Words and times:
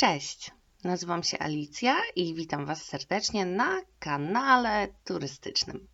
Cześć, 0.00 0.50
nazywam 0.84 1.22
się 1.22 1.38
Alicja 1.38 1.96
i 2.16 2.34
witam 2.34 2.66
Was 2.66 2.84
serdecznie 2.84 3.46
na 3.46 3.80
kanale 3.98 4.88
turystycznym. 5.04 5.88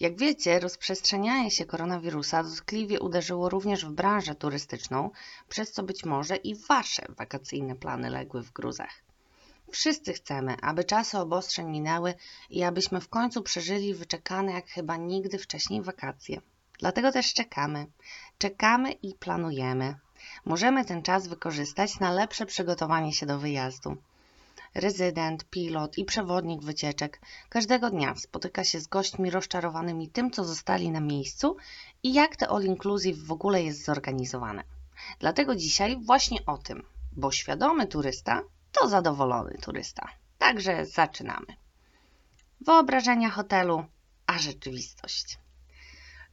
Jak 0.00 0.18
wiecie, 0.18 0.60
rozprzestrzenianie 0.60 1.50
się 1.50 1.66
koronawirusa 1.66 2.42
dotkliwie 2.42 3.00
uderzyło 3.00 3.48
również 3.48 3.84
w 3.84 3.90
branżę 3.90 4.34
turystyczną, 4.34 5.10
przez 5.48 5.72
co 5.72 5.82
być 5.82 6.04
może 6.04 6.36
i 6.36 6.54
Wasze 6.54 7.06
wakacyjne 7.08 7.76
plany 7.76 8.10
legły 8.10 8.42
w 8.42 8.52
gruzach. 8.52 9.02
Wszyscy 9.70 10.12
chcemy, 10.12 10.56
aby 10.62 10.84
czasy 10.84 11.18
obostrzeń 11.18 11.70
minęły 11.70 12.14
i 12.50 12.62
abyśmy 12.62 13.00
w 13.00 13.08
końcu 13.08 13.42
przeżyli 13.42 13.94
wyczekane 13.94 14.52
jak 14.52 14.68
chyba 14.68 14.96
nigdy 14.96 15.38
wcześniej 15.38 15.82
wakacje. 15.82 16.40
Dlatego 16.78 17.12
też 17.12 17.34
czekamy. 17.34 17.86
Czekamy 18.38 18.92
i 18.92 19.14
planujemy. 19.14 19.94
Możemy 20.44 20.84
ten 20.84 21.02
czas 21.02 21.28
wykorzystać 21.28 22.00
na 22.00 22.12
lepsze 22.12 22.46
przygotowanie 22.46 23.12
się 23.12 23.26
do 23.26 23.38
wyjazdu. 23.38 23.96
Rezydent, 24.74 25.44
pilot 25.44 25.98
i 25.98 26.04
przewodnik 26.04 26.62
wycieczek 26.62 27.20
każdego 27.48 27.90
dnia 27.90 28.16
spotyka 28.16 28.64
się 28.64 28.80
z 28.80 28.86
gośćmi 28.86 29.30
rozczarowanymi 29.30 30.08
tym, 30.08 30.30
co 30.30 30.44
zostali 30.44 30.90
na 30.90 31.00
miejscu 31.00 31.56
i 32.02 32.12
jak 32.12 32.36
te 32.36 32.48
all 32.48 32.64
inclusive 32.64 33.18
w 33.18 33.32
ogóle 33.32 33.62
jest 33.62 33.84
zorganizowane. 33.84 34.64
Dlatego 35.18 35.56
dzisiaj 35.56 35.96
właśnie 36.04 36.46
o 36.46 36.58
tym, 36.58 36.82
bo 37.12 37.32
świadomy 37.32 37.86
turysta 37.86 38.42
to 38.72 38.88
zadowolony 38.88 39.58
turysta. 39.62 40.08
Także 40.38 40.86
zaczynamy. 40.86 41.46
Wyobrażenia 42.60 43.30
hotelu, 43.30 43.84
a 44.26 44.38
rzeczywistość. 44.38 45.38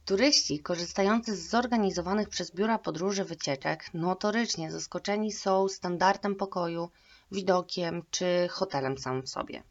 Turyści 0.08 0.58
korzystający 0.58 1.36
z 1.36 1.48
zorganizowanych 1.48 2.28
przez 2.28 2.50
biura 2.50 2.78
podróży 2.78 3.24
wycieczek 3.24 3.94
notorycznie 3.94 4.72
zaskoczeni 4.72 5.32
są 5.32 5.68
standardem 5.68 6.34
pokoju, 6.36 6.90
widokiem 7.32 8.02
czy 8.10 8.48
hotelem 8.50 8.98
samym 8.98 9.22
w 9.22 9.28
sobie. 9.28 9.62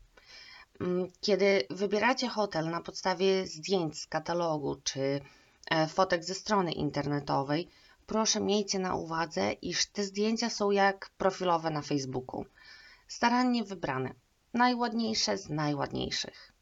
Mm, 0.81 1.11
kiedy 1.21 1.67
wybieracie 1.69 2.27
hotel 2.27 2.69
na 2.69 2.81
podstawie 2.81 3.47
zdjęć 3.47 3.99
z 3.99 4.07
katalogu 4.07 4.75
czy 4.83 5.21
e, 5.71 5.87
fotek 5.87 6.23
ze 6.23 6.35
strony 6.35 6.71
internetowej, 6.71 7.69
proszę 8.05 8.39
miejcie 8.39 8.79
na 8.79 8.95
uwadze, 8.95 9.51
iż 9.51 9.85
te 9.85 10.03
zdjęcia 10.03 10.49
są 10.49 10.71
jak 10.71 11.09
profilowe 11.17 11.69
na 11.69 11.81
Facebooku. 11.81 12.45
Starannie 13.07 13.63
wybrane, 13.63 14.13
najładniejsze 14.53 15.37
z 15.37 15.49
najładniejszych. 15.49 16.56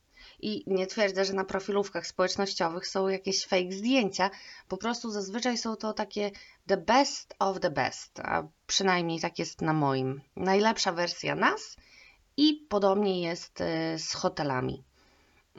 I 0.47 0.63
nie 0.67 0.87
twierdzę, 0.87 1.25
że 1.25 1.33
na 1.33 1.43
profilówkach 1.43 2.07
społecznościowych 2.07 2.87
są 2.87 3.07
jakieś 3.07 3.45
fake 3.45 3.71
zdjęcia, 3.71 4.29
po 4.67 4.77
prostu 4.77 5.11
zazwyczaj 5.11 5.57
są 5.57 5.75
to 5.75 5.93
takie 5.93 6.31
the 6.67 6.77
best 6.77 7.35
of 7.39 7.59
the 7.59 7.69
best, 7.69 8.19
a 8.19 8.43
przynajmniej 8.67 9.19
tak 9.19 9.39
jest 9.39 9.61
na 9.61 9.73
moim. 9.73 10.21
Najlepsza 10.35 10.91
wersja 10.91 11.35
nas 11.35 11.77
i 12.37 12.65
podobnie 12.69 13.21
jest 13.21 13.61
y, 13.61 13.99
z 13.99 14.13
hotelami. 14.13 14.83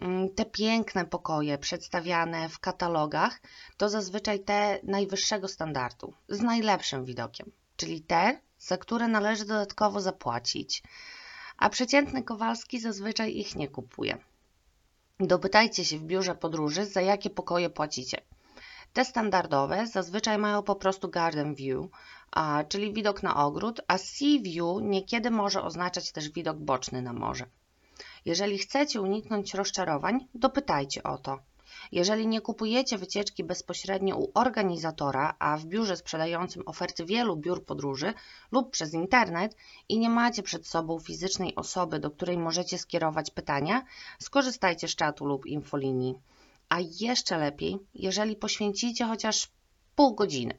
Mm, 0.01 0.35
te 0.35 0.45
piękne 0.45 1.05
pokoje 1.05 1.59
przedstawiane 1.59 2.49
w 2.49 2.59
katalogach 2.59 3.41
to 3.77 3.89
zazwyczaj 3.89 4.41
te 4.41 4.81
najwyższego 4.83 5.49
standardu, 5.49 6.15
z 6.29 6.41
najlepszym 6.41 7.05
widokiem, 7.05 7.53
czyli 7.77 8.01
te, 8.01 8.41
za 8.59 8.77
które 8.77 9.09
należy 9.09 9.45
dodatkowo 9.45 10.01
zapłacić, 10.01 10.83
a 11.57 11.69
przeciętny 11.69 12.23
Kowalski 12.23 12.81
zazwyczaj 12.81 13.37
ich 13.37 13.57
nie 13.57 13.69
kupuje. 13.69 14.19
Dopytajcie 15.21 15.85
się 15.85 15.99
w 15.99 16.03
biurze 16.03 16.35
podróży, 16.35 16.87
za 16.87 17.01
jakie 17.01 17.31
pokoje 17.31 17.71
płacicie. 17.71 18.21
Te 18.93 19.05
standardowe 19.05 19.87
zazwyczaj 19.87 20.39
mają 20.39 20.63
po 20.63 20.75
prostu 20.75 21.09
garden 21.09 21.55
view, 21.55 21.87
a, 22.31 22.65
czyli 22.69 22.93
widok 22.93 23.23
na 23.23 23.45
ogród, 23.45 23.81
a 23.89 23.99
sea 23.99 24.43
view 24.43 24.83
niekiedy 24.83 25.31
może 25.31 25.63
oznaczać 25.63 26.13
też 26.13 26.31
widok 26.31 26.57
boczny 26.57 27.03
na 27.03 27.13
morze. 27.13 27.47
Jeżeli 28.25 28.59
chcecie 28.59 29.01
uniknąć 29.01 29.55
rozczarowań, 29.55 30.29
dopytajcie 30.35 31.03
o 31.03 31.19
to. 31.19 31.39
Jeżeli 31.93 32.27
nie 32.27 32.41
kupujecie 32.41 32.99
wycieczki 32.99 33.45
bezpośrednio 33.45 34.17
u 34.17 34.31
organizatora, 34.35 35.35
a 35.39 35.57
w 35.57 35.65
biurze 35.65 35.97
sprzedającym 35.97 36.63
oferty 36.67 37.05
wielu 37.05 37.37
biur 37.37 37.65
podróży 37.65 38.15
lub 38.53 38.71
przez 38.71 38.95
internet 38.95 39.57
i 39.89 39.99
nie 39.99 40.11
macie 40.11 40.43
przed 40.43 40.67
sobą 40.67 40.99
fizycznej 40.99 41.55
osoby, 41.55 41.99
do 41.99 42.11
której 42.11 42.39
możecie 42.39 42.79
skierować 42.79 43.31
pytania, 43.31 43.85
skorzystajcie 44.19 44.89
z 44.89 44.95
czatu 44.95 45.27
lub 45.27 45.47
infolinii. 45.47 46.15
A 46.69 46.77
jeszcze 47.01 47.39
lepiej, 47.39 47.79
jeżeli 47.95 48.37
poświęcicie 48.37 49.05
chociaż 49.05 49.49
pół 49.95 50.15
godziny 50.15 50.59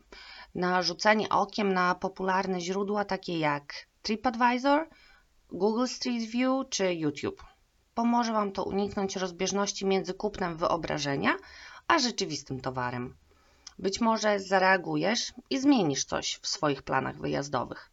na 0.56 0.82
rzucenie 0.82 1.30
okiem 1.30 1.74
na 1.74 1.96
popularne 1.96 2.62
źródła 2.62 3.06
takie 3.06 3.40
jak 3.40 3.74
TripAdvisor, 4.02 4.90
Google 5.50 5.88
Street 5.88 6.24
View 6.24 6.70
czy 6.70 6.94
YouTube. 6.94 7.44
Pomoże 7.98 8.34
Wam 8.34 8.52
to 8.52 8.64
uniknąć 8.64 9.16
rozbieżności 9.16 9.86
między 9.86 10.14
kupnem 10.14 10.58
wyobrażenia 10.58 11.38
a 11.88 12.00
rzeczywistym 12.00 12.60
towarem. 12.62 13.16
Być 13.80 14.02
może 14.02 14.40
zareagujesz 14.40 15.34
i 15.50 15.60
zmienisz 15.60 16.06
coś 16.06 16.40
w 16.42 16.48
swoich 16.48 16.84
planach 16.84 17.18
wyjazdowych. 17.18 17.90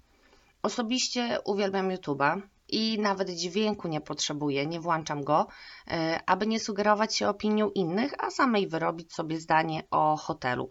Osobiście 0.62 1.38
uwielbiam 1.44 1.88
YouTube'a 1.88 2.40
i 2.68 2.98
nawet 2.98 3.30
dźwięku 3.30 3.88
nie 3.88 4.00
potrzebuję, 4.00 4.66
nie 4.66 4.80
włączam 4.80 5.24
go, 5.24 5.46
e, 5.90 6.20
aby 6.26 6.46
nie 6.46 6.60
sugerować 6.60 7.16
się 7.16 7.28
opinią 7.28 7.70
innych, 7.70 8.24
a 8.24 8.30
samej 8.30 8.68
wyrobić 8.68 9.12
sobie 9.14 9.40
zdanie 9.40 9.82
o 9.90 10.16
hotelu. 10.16 10.70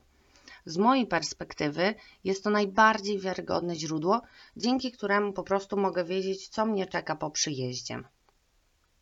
Z 0.65 0.77
mojej 0.77 1.07
perspektywy 1.07 1.95
jest 2.23 2.43
to 2.43 2.49
najbardziej 2.49 3.19
wiarygodne 3.19 3.75
źródło, 3.75 4.21
dzięki 4.57 4.91
któremu 4.91 5.33
po 5.33 5.43
prostu 5.43 5.77
mogę 5.77 6.03
wiedzieć, 6.03 6.49
co 6.49 6.65
mnie 6.65 6.85
czeka 6.85 7.15
po 7.15 7.31
przyjeździe. 7.31 8.03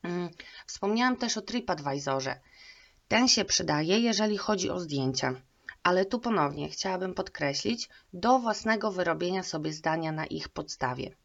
Mm, 0.03 0.29
wspomniałam 0.65 1.17
też 1.17 1.37
o 1.37 1.41
TripAdvisorze. 1.41 2.39
Ten 3.07 3.27
się 3.27 3.45
przydaje, 3.45 3.99
jeżeli 3.99 4.37
chodzi 4.37 4.69
o 4.69 4.79
zdjęcia. 4.79 5.33
Ale 5.83 6.05
tu 6.05 6.19
ponownie 6.19 6.69
chciałabym 6.69 7.13
podkreślić, 7.13 7.89
do 8.13 8.39
własnego 8.39 8.91
wyrobienia 8.91 9.43
sobie 9.43 9.73
zdania 9.73 10.11
na 10.11 10.25
ich 10.25 10.49
podstawie. 10.49 11.15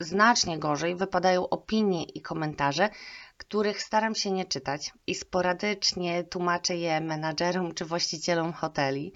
Znacznie 0.00 0.58
gorzej 0.58 0.96
wypadają 0.96 1.48
opinie 1.48 2.04
i 2.04 2.22
komentarze, 2.22 2.90
których 3.36 3.82
staram 3.82 4.14
się 4.14 4.30
nie 4.30 4.44
czytać 4.44 4.92
i 5.06 5.14
sporadycznie 5.14 6.24
tłumaczę 6.24 6.76
je 6.76 7.00
menadżerom 7.00 7.74
czy 7.74 7.84
właścicielom 7.84 8.52
hoteli, 8.52 9.12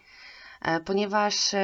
e, 0.63 0.81
ponieważ 0.81 1.55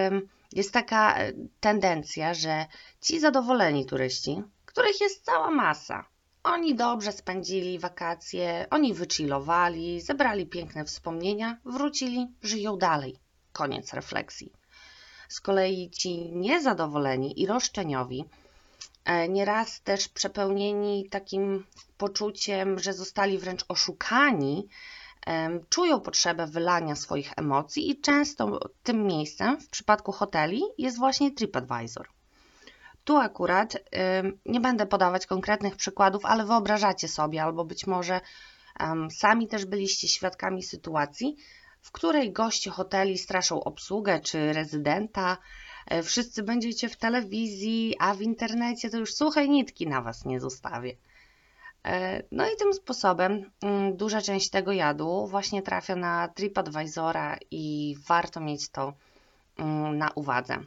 jest 0.52 0.72
taka 0.72 1.14
e, 1.16 1.32
tendencja, 1.60 2.34
że 2.34 2.66
ci 3.00 3.20
zadowoleni 3.20 3.86
turyści, 3.86 4.42
których 4.66 5.00
jest 5.00 5.24
cała 5.24 5.50
masa, 5.50 6.04
oni 6.44 6.74
dobrze 6.74 7.12
spędzili 7.12 7.78
wakacje, 7.78 8.66
oni 8.70 8.94
wychillowali, 8.94 10.00
zebrali 10.00 10.46
piękne 10.46 10.84
wspomnienia, 10.84 11.56
wrócili, 11.64 12.26
żyją 12.42 12.76
dalej. 12.76 13.16
Koniec 13.52 13.92
refleksji. 13.92 14.52
Z 15.28 15.40
kolei 15.40 15.90
ci 15.90 16.32
niezadowoleni 16.32 17.40
i 17.40 17.46
roszczeniowi, 17.46 18.24
e, 19.04 19.28
nieraz 19.28 19.80
też 19.80 20.08
przepełnieni 20.08 21.08
takim 21.08 21.64
poczuciem, 21.96 22.78
że 22.78 22.92
zostali 22.92 23.38
wręcz 23.38 23.64
oszukani, 23.68 24.68
czują 25.68 26.00
potrzebę 26.00 26.46
wylania 26.46 26.96
swoich 26.96 27.32
emocji 27.36 27.90
i 27.90 28.00
często 28.00 28.60
tym 28.82 29.06
miejscem 29.06 29.60
w 29.60 29.68
przypadku 29.68 30.12
hoteli 30.12 30.62
jest 30.78 30.98
właśnie 30.98 31.30
TripAdvisor. 31.30 32.08
Tu 33.04 33.16
akurat 33.16 33.76
nie 34.46 34.60
będę 34.60 34.86
podawać 34.86 35.26
konkretnych 35.26 35.76
przykładów, 35.76 36.24
ale 36.24 36.44
wyobrażacie 36.44 37.08
sobie, 37.08 37.42
albo 37.42 37.64
być 37.64 37.86
może 37.86 38.20
sami 39.10 39.48
też 39.48 39.64
byliście 39.64 40.08
świadkami 40.08 40.62
sytuacji, 40.62 41.36
w 41.82 41.92
której 41.92 42.32
goście 42.32 42.70
hoteli 42.70 43.18
straszą 43.18 43.64
obsługę 43.64 44.20
czy 44.20 44.52
rezydenta. 44.52 45.38
E, 45.86 46.02
wszyscy 46.02 46.42
będziecie 46.42 46.88
w 46.88 46.96
telewizji, 46.96 47.96
a 47.98 48.14
w 48.14 48.22
internecie 48.22 48.90
to 48.90 48.98
już 48.98 49.14
suchej 49.14 49.50
nitki 49.50 49.86
na 49.86 50.02
Was 50.02 50.24
nie 50.24 50.40
zostawię. 50.40 50.96
E, 51.84 52.22
no 52.32 52.46
i 52.46 52.56
tym 52.56 52.74
sposobem 52.74 53.50
mm, 53.62 53.96
duża 53.96 54.22
część 54.22 54.50
tego 54.50 54.72
jadu 54.72 55.26
właśnie 55.26 55.62
trafia 55.62 55.96
na 55.96 56.28
TripAdvisora 56.28 57.38
i 57.50 57.96
warto 58.08 58.40
mieć 58.40 58.68
to 58.68 58.92
mm, 59.58 59.98
na 59.98 60.10
uwadze. 60.14 60.58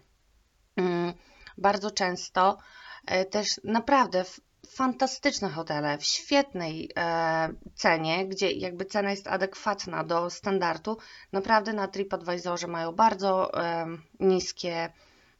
Bardzo 1.57 1.91
często 1.91 2.57
e, 3.05 3.25
też 3.25 3.47
naprawdę 3.63 4.25
fantastyczne 4.69 5.49
hotele 5.49 5.97
w 5.97 6.03
świetnej 6.03 6.91
e, 6.97 7.49
cenie, 7.75 8.27
gdzie 8.27 8.51
jakby 8.51 8.85
cena 8.85 9.11
jest 9.11 9.27
adekwatna 9.27 10.03
do 10.03 10.29
standardu, 10.29 10.97
naprawdę 11.31 11.73
na 11.73 11.87
TripAdvisorze 11.87 12.67
mają 12.67 12.91
bardzo 12.91 13.63
e, 13.63 13.87
niskie 14.19 14.93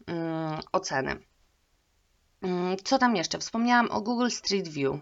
mm, 0.08 0.60
oceny. 0.72 1.20
Mm, 2.42 2.78
co 2.84 2.98
tam 2.98 3.16
jeszcze? 3.16 3.40
Wspomniałam 3.40 3.92
o 3.92 4.02
Google 4.02 4.30
Street 4.30 4.68
View. 4.68 4.96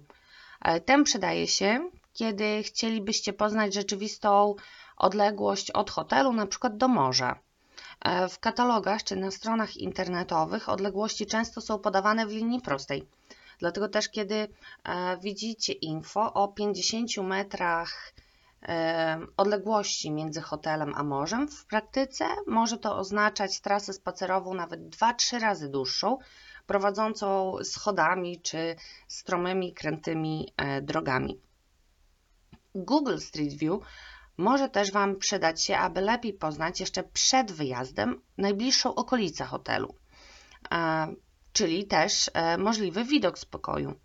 Ten 0.86 1.04
przydaje 1.04 1.48
się, 1.48 1.90
kiedy 2.14 2.64
chcielibyście 2.64 3.34
poznać 3.34 3.74
rzeczywistą 3.74 4.56
odległość 4.98 5.72
od 5.72 5.92
hotelu, 5.92 6.34
na 6.34 6.48
przykład 6.48 6.78
do 6.78 6.88
morza. 6.88 7.40
E, 8.04 8.30
w 8.30 8.40
katalogach 8.40 9.04
czy 9.04 9.16
na 9.16 9.32
stronach 9.32 9.78
internetowych 9.78 10.70
odległości 10.70 11.26
często 11.26 11.62
są 11.62 11.80
podawane 11.80 12.28
w 12.28 12.32
linii 12.32 12.62
prostej. 12.62 13.08
Dlatego 13.60 13.90
też, 13.90 14.10
kiedy 14.10 14.36
e, 14.36 14.48
widzicie 15.18 15.74
info 15.74 16.34
o 16.34 16.48
50 16.48 17.18
metrach 17.18 18.14
e, 18.62 19.20
odległości 19.38 20.12
między 20.12 20.42
hotelem 20.42 20.94
a 20.96 21.04
morzem, 21.04 21.48
w 21.48 21.66
praktyce 21.66 22.26
może 22.48 22.78
to 22.78 22.98
oznaczać 22.98 23.62
trasę 23.62 23.94
spacerową 23.94 24.54
nawet 24.54 24.82
2-3 24.82 25.40
razy 25.40 25.70
dłuższą, 25.70 26.18
prowadzącą 26.68 27.58
schodami 27.64 28.42
czy 28.42 28.76
stromymi, 29.08 29.74
krętymi 29.74 30.54
drogami. 30.82 31.42
Google 32.76 33.18
Street 33.18 33.54
View 33.54 33.80
może 34.38 34.70
też 34.70 34.92
Wam 34.92 35.16
przydać 35.16 35.62
się, 35.64 35.78
aby 35.78 36.02
lepiej 36.02 36.34
poznać 36.34 36.80
jeszcze 36.80 37.04
przed 37.04 37.52
wyjazdem 37.52 38.22
najbliższą 38.38 38.96
okolicę 38.96 39.46
hotelu, 39.46 39.96
czyli 41.54 41.88
też 41.88 42.32
e, 42.34 42.58
możliwy 42.58 43.04
widok 43.04 43.40
z 43.40 43.46
pokoju. 43.46 44.00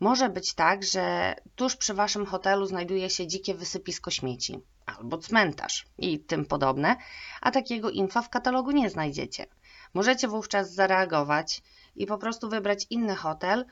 Może 0.00 0.28
być 0.28 0.54
tak, 0.54 0.84
że 0.84 1.34
tuż 1.56 1.76
przy 1.76 1.94
Waszym 1.94 2.26
hotelu 2.26 2.66
znajduje 2.66 3.10
się 3.10 3.26
dzikie 3.26 3.54
wysypisko 3.54 4.10
śmieci 4.10 4.60
albo 4.86 5.18
cmentarz 5.18 5.86
i 5.98 6.20
tym 6.20 6.44
podobne, 6.44 6.96
a 7.40 7.50
takiego 7.50 7.90
infa 7.90 8.22
w 8.22 8.30
katalogu 8.30 8.70
nie 8.70 8.90
znajdziecie. 8.90 9.46
Możecie 9.94 10.28
wówczas 10.28 10.74
zareagować 10.74 11.62
i 11.96 12.06
po 12.06 12.18
prostu 12.18 12.48
wybrać 12.48 12.86
inny 12.90 13.14
hotel 13.16 13.66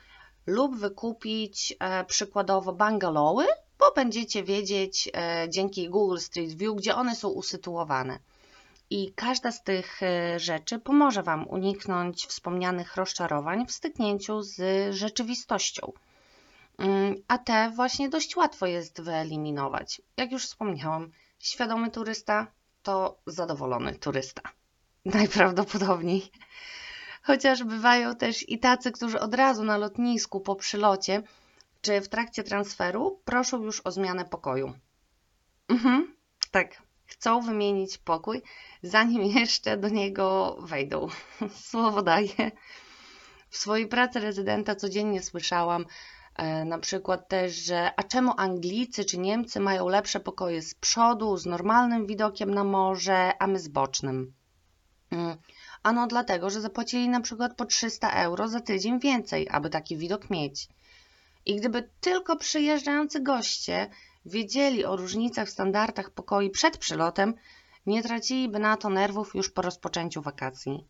lub 0.46 0.76
wykupić 0.76 1.74
e, 1.80 2.04
przykładowo 2.04 2.72
bungalowy 2.72 3.46
bo 3.78 3.92
będziecie 3.92 4.42
wiedzieć 4.42 5.10
e, 5.14 5.46
dzięki 5.48 5.88
Google 5.88 6.18
Street 6.18 6.52
View, 6.52 6.76
gdzie 6.76 6.94
one 6.94 7.16
są 7.16 7.28
usytuowane. 7.28 8.18
I 8.90 9.12
każda 9.16 9.52
z 9.52 9.62
tych 9.62 10.02
e, 10.02 10.40
rzeczy 10.40 10.78
pomoże 10.78 11.22
Wam 11.22 11.48
uniknąć 11.48 12.26
wspomnianych 12.26 12.96
rozczarowań 12.96 13.66
w 13.66 13.72
styknięciu 13.72 14.42
z 14.42 14.56
rzeczywistością. 14.94 15.92
Mm, 16.78 17.14
a 17.28 17.38
te 17.38 17.70
właśnie 17.70 18.08
dość 18.08 18.36
łatwo 18.36 18.66
jest 18.66 19.00
wyeliminować. 19.00 20.02
Jak 20.16 20.32
już 20.32 20.44
wspomniałam, 20.46 21.10
świadomy 21.38 21.90
turysta 21.90 22.46
to 22.82 23.18
zadowolony 23.26 23.94
turysta. 23.94 24.42
Najprawdopodobniej. 25.04 26.30
Chociaż 27.22 27.64
bywają 27.64 28.16
też 28.16 28.48
i 28.48 28.58
tacy, 28.58 28.92
którzy 28.92 29.20
od 29.20 29.34
razu 29.34 29.64
na 29.64 29.76
lotnisku 29.76 30.40
po 30.40 30.56
przylocie 30.56 31.22
czy 31.80 32.00
w 32.00 32.08
trakcie 32.08 32.44
transferu 32.44 33.20
proszą 33.24 33.62
już 33.62 33.80
o 33.80 33.90
zmianę 33.90 34.24
pokoju. 34.24 34.72
Mhm, 35.68 36.14
tak, 36.50 36.82
chcą 37.06 37.40
wymienić 37.40 37.98
pokój, 37.98 38.42
zanim 38.82 39.22
jeszcze 39.40 39.76
do 39.76 39.88
niego 39.88 40.56
wejdą. 40.60 41.08
Słowo 41.70 42.02
daję. 42.02 42.50
W 43.50 43.56
swojej 43.56 43.86
pracy 43.88 44.20
rezydenta 44.20 44.74
codziennie 44.74 45.22
słyszałam 45.22 45.86
e, 46.36 46.64
na 46.64 46.78
przykład 46.78 47.28
też, 47.28 47.54
że 47.54 47.90
a 47.96 48.02
czemu 48.02 48.32
Anglicy 48.36 49.04
czy 49.04 49.18
Niemcy 49.18 49.60
mają 49.60 49.88
lepsze 49.88 50.20
pokoje 50.20 50.62
z 50.62 50.74
przodu, 50.74 51.36
z 51.36 51.46
normalnym 51.46 52.06
widokiem 52.06 52.54
na 52.54 52.64
morze, 52.64 53.32
a 53.38 53.46
my 53.46 53.58
z 53.58 53.68
bocznym? 53.68 54.34
Mm. 55.10 55.36
Ano 55.82 56.06
dlatego, 56.06 56.50
że 56.50 56.60
zapłacili 56.60 57.08
na 57.08 57.20
przykład 57.20 57.56
po 57.56 57.64
300 57.64 58.10
euro 58.10 58.48
za 58.48 58.60
tydzień 58.60 59.00
więcej, 59.00 59.48
aby 59.50 59.70
taki 59.70 59.96
widok 59.96 60.30
mieć. 60.30 60.68
I 61.48 61.56
gdyby 61.56 61.88
tylko 62.00 62.36
przyjeżdżający 62.36 63.20
goście 63.20 63.90
wiedzieli 64.26 64.84
o 64.84 64.96
różnicach 64.96 65.48
w 65.48 65.50
standardach 65.50 66.10
pokoi 66.10 66.50
przed 66.50 66.78
przylotem, 66.78 67.34
nie 67.86 68.02
traciliby 68.02 68.58
na 68.58 68.76
to 68.76 68.90
nerwów 68.90 69.34
już 69.34 69.50
po 69.50 69.62
rozpoczęciu 69.62 70.22
wakacji. 70.22 70.84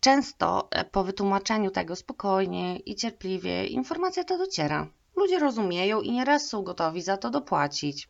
Często 0.00 0.68
e, 0.70 0.84
po 0.84 1.04
wytłumaczeniu 1.04 1.70
tego 1.70 1.96
spokojnie 1.96 2.76
i 2.76 2.94
cierpliwie 2.94 3.66
informacja 3.66 4.24
ta 4.24 4.38
dociera. 4.38 4.86
Ludzie 5.16 5.38
rozumieją 5.38 6.00
i 6.00 6.12
nieraz 6.12 6.48
są 6.48 6.62
gotowi 6.62 7.02
za 7.02 7.16
to 7.16 7.30
dopłacić. 7.30 8.08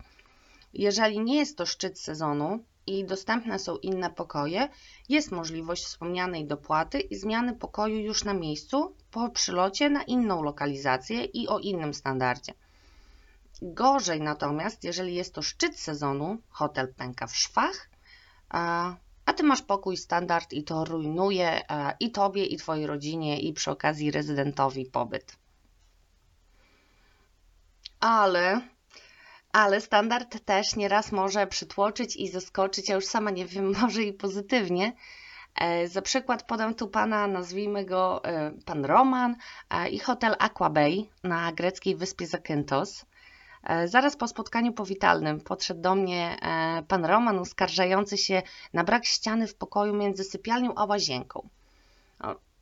Jeżeli 0.74 1.20
nie 1.20 1.36
jest 1.36 1.56
to 1.56 1.66
szczyt 1.66 2.00
sezonu, 2.00 2.64
i 2.88 3.04
dostępne 3.04 3.58
są 3.58 3.76
inne 3.76 4.10
pokoje, 4.10 4.68
jest 5.08 5.30
możliwość 5.30 5.84
wspomnianej 5.84 6.46
dopłaty 6.46 7.00
i 7.00 7.16
zmiany 7.16 7.56
pokoju 7.56 7.98
już 7.98 8.24
na 8.24 8.34
miejscu 8.34 8.96
po 9.10 9.30
przylocie 9.30 9.90
na 9.90 10.02
inną 10.02 10.42
lokalizację 10.42 11.24
i 11.24 11.48
o 11.48 11.58
innym 11.58 11.94
standardzie. 11.94 12.52
Gorzej 13.62 14.20
natomiast, 14.20 14.84
jeżeli 14.84 15.14
jest 15.14 15.34
to 15.34 15.42
szczyt 15.42 15.80
sezonu, 15.80 16.38
hotel 16.50 16.94
pęka 16.94 17.26
w 17.26 17.36
szwach, 17.36 17.90
a 18.48 19.32
ty 19.36 19.42
masz 19.42 19.62
pokój 19.62 19.96
standard 19.96 20.52
i 20.52 20.64
to 20.64 20.84
rujnuje 20.84 21.60
i 22.00 22.10
tobie, 22.10 22.44
i 22.44 22.56
twojej 22.56 22.86
rodzinie, 22.86 23.40
i 23.40 23.52
przy 23.52 23.70
okazji 23.70 24.10
rezydentowi 24.10 24.86
pobyt. 24.86 25.36
Ale 28.00 28.60
ale 29.52 29.80
standard 29.80 30.44
też 30.44 30.76
nieraz 30.76 31.12
może 31.12 31.46
przytłoczyć 31.46 32.16
i 32.16 32.28
zaskoczyć, 32.28 32.88
ja 32.88 32.94
już 32.94 33.06
sama 33.06 33.30
nie 33.30 33.46
wiem, 33.46 33.72
może 33.80 34.02
i 34.02 34.12
pozytywnie. 34.12 34.92
E, 35.54 35.88
za 35.88 36.02
przykład 36.02 36.42
podam 36.42 36.74
tu 36.74 36.88
pana, 36.88 37.26
nazwijmy 37.26 37.84
go 37.84 38.24
e, 38.24 38.52
pan 38.64 38.84
Roman 38.84 39.36
e, 39.70 39.88
i 39.88 39.98
hotel 39.98 40.36
Aqua 40.38 40.70
Bay 40.70 41.08
na 41.24 41.52
greckiej 41.52 41.96
wyspie 41.96 42.26
Zakynthos. 42.26 43.04
Zaraz 43.84 44.16
po 44.16 44.28
spotkaniu 44.28 44.72
powitalnym 44.72 45.40
podszedł 45.40 45.80
do 45.80 45.94
mnie 45.94 46.36
pan 46.88 47.04
Roman, 47.04 47.38
uskarżający 47.38 48.18
się 48.18 48.42
na 48.72 48.84
brak 48.84 49.04
ściany 49.04 49.46
w 49.46 49.54
pokoju 49.54 49.94
między 49.94 50.24
sypialnią 50.24 50.74
a 50.74 50.84
łazienką. 50.84 51.48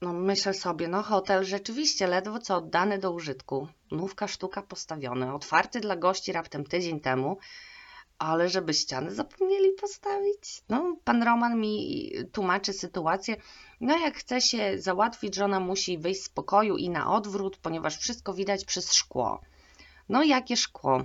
No 0.00 0.12
myślę 0.12 0.54
sobie, 0.54 0.88
no 0.88 1.02
hotel 1.02 1.44
rzeczywiście 1.44 2.06
ledwo 2.06 2.38
co 2.38 2.56
oddany 2.56 2.98
do 2.98 3.12
użytku. 3.12 3.68
Nówka 3.90 4.28
sztuka 4.28 4.62
postawiony, 4.62 5.34
otwarty 5.34 5.80
dla 5.80 5.96
gości 5.96 6.32
raptem 6.32 6.64
tydzień 6.64 7.00
temu, 7.00 7.38
ale 8.18 8.48
żeby 8.48 8.74
ściany 8.74 9.14
zapomnieli 9.14 9.72
postawić? 9.80 10.62
No, 10.68 10.96
pan 11.04 11.22
Roman 11.22 11.60
mi 11.60 12.10
tłumaczy 12.32 12.72
sytuację. 12.72 13.36
No, 13.80 13.98
jak 13.98 14.16
chce 14.16 14.40
się 14.40 14.78
załatwić, 14.78 15.34
żona 15.34 15.60
musi 15.60 15.98
wyjść 15.98 16.22
z 16.22 16.28
pokoju 16.28 16.76
i 16.76 16.90
na 16.90 17.12
odwrót, 17.12 17.56
ponieważ 17.56 17.98
wszystko 17.98 18.34
widać 18.34 18.64
przez 18.64 18.92
szkło. 18.92 19.40
No, 20.08 20.22
jakie 20.22 20.56
szkło? 20.56 21.04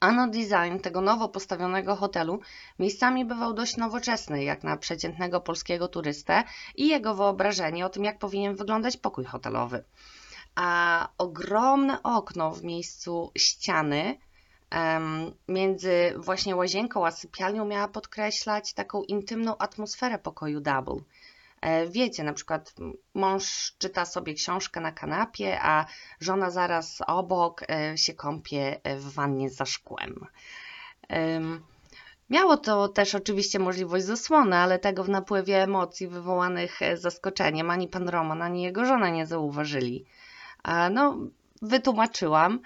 Ano 0.00 0.28
design 0.28 0.78
tego 0.82 1.00
nowo 1.00 1.28
postawionego 1.28 1.96
hotelu 1.96 2.40
miejscami 2.78 3.24
bywał 3.24 3.54
dość 3.54 3.76
nowoczesny, 3.76 4.44
jak 4.44 4.64
na 4.64 4.76
przeciętnego 4.76 5.40
polskiego 5.40 5.88
turystę 5.88 6.44
i 6.76 6.88
jego 6.88 7.14
wyobrażenie 7.14 7.86
o 7.86 7.88
tym, 7.88 8.04
jak 8.04 8.18
powinien 8.18 8.56
wyglądać 8.56 8.96
pokój 8.96 9.24
hotelowy. 9.24 9.84
A 10.54 11.08
ogromne 11.18 12.02
okno 12.02 12.50
w 12.50 12.64
miejscu 12.64 13.30
ściany 13.38 14.18
między 15.48 16.14
właśnie 16.16 16.56
łazienką 16.56 17.06
a 17.06 17.10
sypialnią 17.10 17.64
miała 17.64 17.88
podkreślać 17.88 18.72
taką 18.72 19.02
intymną 19.02 19.58
atmosferę 19.58 20.18
pokoju 20.18 20.60
double. 20.60 21.00
E, 21.60 21.86
wiecie, 21.86 22.24
na 22.24 22.32
przykład 22.32 22.74
mąż 23.14 23.74
czyta 23.78 24.04
sobie 24.04 24.34
książkę 24.34 24.80
na 24.80 24.92
kanapie, 24.92 25.58
a 25.62 25.86
żona 26.20 26.50
zaraz 26.50 26.98
obok 27.06 27.62
e, 27.70 27.98
się 27.98 28.14
kąpie 28.14 28.80
w 28.96 29.12
wannie 29.12 29.50
za 29.50 29.66
szkłem. 29.66 30.26
Miało 32.30 32.56
to 32.56 32.88
też 32.88 33.14
oczywiście 33.14 33.58
możliwość 33.58 34.04
zasłony, 34.04 34.56
ale 34.56 34.78
tego 34.78 35.04
w 35.04 35.08
napływie 35.08 35.62
emocji 35.62 36.08
wywołanych 36.08 36.82
e, 36.82 36.96
zaskoczeniem 36.96 37.70
ani 37.70 37.88
pan 37.88 38.08
Roman, 38.08 38.42
ani 38.42 38.62
jego 38.62 38.84
żona 38.84 39.08
nie 39.08 39.26
zauważyli. 39.26 40.04
No, 40.90 41.18
wytłumaczyłam, 41.62 42.60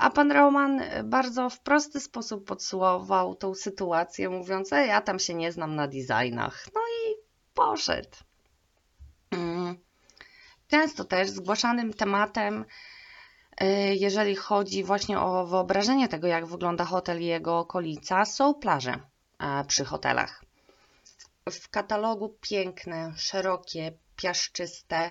a 0.00 0.10
pan 0.10 0.32
Roman 0.32 0.82
bardzo 1.04 1.50
w 1.50 1.60
prosty 1.60 2.00
sposób 2.00 2.44
podsłował 2.44 3.34
tą 3.34 3.54
sytuację, 3.54 4.28
mówiąc: 4.28 4.72
Ej, 4.72 4.88
ja 4.88 5.00
tam 5.00 5.18
się 5.18 5.34
nie 5.34 5.52
znam 5.52 5.74
na 5.74 5.88
designach. 5.88 6.66
No 6.74 6.80
i 6.80 7.14
poszedł. 7.54 8.16
Często 10.68 11.04
też 11.04 11.30
zgłaszanym 11.30 11.92
tematem, 11.94 12.64
y, 13.62 13.66
jeżeli 13.94 14.36
chodzi 14.36 14.84
właśnie 14.84 15.20
o 15.20 15.46
wyobrażenie 15.46 16.08
tego, 16.08 16.26
jak 16.26 16.46
wygląda 16.46 16.84
hotel 16.84 17.22
i 17.22 17.26
jego 17.26 17.58
okolica, 17.58 18.24
są 18.24 18.54
plaże 18.54 19.00
przy 19.66 19.84
hotelach. 19.84 20.44
W 21.50 21.68
katalogu 21.68 22.36
piękne, 22.40 23.12
szerokie, 23.16 23.92
piaszczyste, 24.16 25.10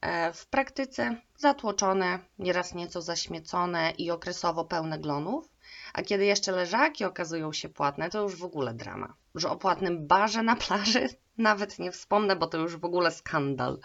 e, 0.00 0.32
w 0.32 0.46
praktyce 0.46 1.20
zatłoczone, 1.36 2.18
nieraz 2.38 2.74
nieco 2.74 3.02
zaśmiecone 3.02 3.90
i 3.90 4.10
okresowo 4.10 4.64
pełne 4.64 4.98
glonów, 4.98 5.48
a 5.92 6.02
kiedy 6.02 6.24
jeszcze 6.24 6.52
leżaki 6.52 7.04
okazują 7.04 7.52
się 7.52 7.68
płatne, 7.68 8.10
to 8.10 8.22
już 8.22 8.36
w 8.36 8.44
ogóle 8.44 8.74
drama. 8.74 9.14
Że 9.34 9.50
o 9.50 9.56
płatnym 9.56 10.06
barze 10.06 10.42
na 10.42 10.56
plaży 10.56 11.08
nawet 11.38 11.78
nie 11.78 11.92
wspomnę, 11.92 12.36
bo 12.36 12.46
to 12.46 12.58
już 12.58 12.76
w 12.76 12.84
ogóle 12.84 13.10
skandal. 13.10 13.78